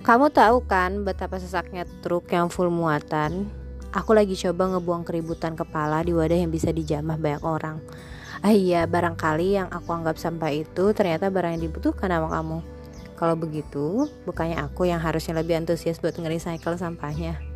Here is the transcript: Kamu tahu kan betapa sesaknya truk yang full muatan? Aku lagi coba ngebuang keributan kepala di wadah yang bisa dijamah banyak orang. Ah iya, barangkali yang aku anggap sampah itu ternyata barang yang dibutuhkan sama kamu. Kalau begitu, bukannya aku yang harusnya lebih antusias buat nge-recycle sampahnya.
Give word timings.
Kamu 0.00 0.32
tahu 0.32 0.64
kan 0.64 1.04
betapa 1.04 1.36
sesaknya 1.36 1.84
truk 2.00 2.32
yang 2.32 2.48
full 2.48 2.72
muatan? 2.72 3.52
Aku 3.92 4.16
lagi 4.16 4.32
coba 4.32 4.72
ngebuang 4.72 5.04
keributan 5.04 5.52
kepala 5.52 6.00
di 6.00 6.16
wadah 6.16 6.40
yang 6.40 6.48
bisa 6.48 6.72
dijamah 6.72 7.20
banyak 7.20 7.44
orang. 7.44 7.84
Ah 8.40 8.48
iya, 8.48 8.88
barangkali 8.88 9.60
yang 9.60 9.68
aku 9.68 9.92
anggap 9.92 10.16
sampah 10.16 10.56
itu 10.56 10.96
ternyata 10.96 11.28
barang 11.28 11.60
yang 11.60 11.68
dibutuhkan 11.68 12.08
sama 12.08 12.32
kamu. 12.32 12.58
Kalau 13.12 13.36
begitu, 13.36 14.08
bukannya 14.24 14.56
aku 14.64 14.88
yang 14.88 15.04
harusnya 15.04 15.36
lebih 15.36 15.60
antusias 15.60 16.00
buat 16.00 16.16
nge-recycle 16.16 16.80
sampahnya. 16.80 17.49